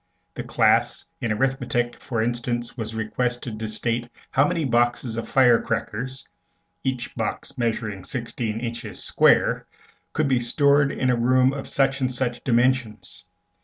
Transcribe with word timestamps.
The 0.33 0.43
class 0.43 1.05
in 1.19 1.31
arithmetic, 1.31 1.95
for 1.95 2.23
instance, 2.23 2.75
was 2.75 2.95
requested 2.95 3.59
to 3.59 3.67
state 3.67 4.09
how 4.31 4.47
many 4.47 4.65
boxes 4.65 5.15
of 5.15 5.29
fire 5.29 5.61
crackers, 5.61 6.27
each 6.83 7.13
box 7.13 7.55
measuring 7.55 8.03
sixteen 8.03 8.59
inches 8.59 9.03
square, 9.03 9.67
could 10.13 10.27
be 10.27 10.39
stored 10.39 10.91
in 10.91 11.11
a 11.11 11.15
room 11.15 11.53
of 11.53 11.67
such 11.67 12.01
and 12.01 12.11
such 12.11 12.43
dimensions. 12.43 13.27